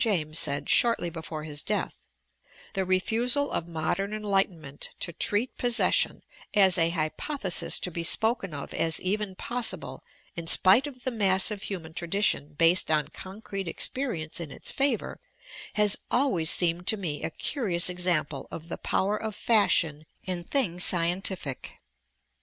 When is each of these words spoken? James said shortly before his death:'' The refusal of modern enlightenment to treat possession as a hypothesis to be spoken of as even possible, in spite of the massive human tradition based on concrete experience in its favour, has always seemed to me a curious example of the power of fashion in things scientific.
James 0.03 0.39
said 0.39 0.67
shortly 0.67 1.11
before 1.11 1.43
his 1.43 1.61
death:'' 1.61 2.09
The 2.73 2.85
refusal 2.85 3.51
of 3.51 3.67
modern 3.67 4.13
enlightenment 4.15 4.89
to 5.01 5.13
treat 5.13 5.55
possession 5.59 6.23
as 6.55 6.75
a 6.75 6.89
hypothesis 6.89 7.77
to 7.81 7.91
be 7.91 8.03
spoken 8.03 8.51
of 8.51 8.73
as 8.73 8.99
even 8.99 9.35
possible, 9.35 10.01
in 10.35 10.47
spite 10.47 10.87
of 10.87 11.03
the 11.03 11.11
massive 11.11 11.61
human 11.61 11.93
tradition 11.93 12.53
based 12.55 12.89
on 12.89 13.09
concrete 13.09 13.67
experience 13.67 14.39
in 14.39 14.49
its 14.49 14.71
favour, 14.71 15.19
has 15.75 15.95
always 16.09 16.49
seemed 16.49 16.87
to 16.87 16.97
me 16.97 17.21
a 17.21 17.29
curious 17.29 17.87
example 17.87 18.47
of 18.49 18.69
the 18.69 18.79
power 18.79 19.15
of 19.21 19.35
fashion 19.35 20.07
in 20.23 20.43
things 20.43 20.83
scientific. 20.83 21.79